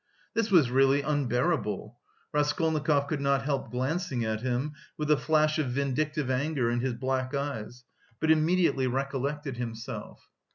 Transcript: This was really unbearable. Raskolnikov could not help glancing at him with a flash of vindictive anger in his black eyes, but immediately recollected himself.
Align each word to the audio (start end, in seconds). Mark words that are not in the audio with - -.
This 0.33 0.49
was 0.49 0.71
really 0.71 1.03
unbearable. 1.03 1.99
Raskolnikov 2.33 3.05
could 3.07 3.21
not 3.21 3.43
help 3.43 3.69
glancing 3.69 4.25
at 4.25 4.41
him 4.41 4.73
with 4.97 5.11
a 5.11 5.15
flash 5.15 5.59
of 5.59 5.67
vindictive 5.67 6.31
anger 6.31 6.71
in 6.71 6.79
his 6.79 6.95
black 6.95 7.35
eyes, 7.35 7.83
but 8.19 8.31
immediately 8.31 8.87
recollected 8.87 9.57
himself. 9.57 10.27